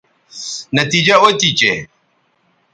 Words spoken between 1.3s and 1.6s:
تھی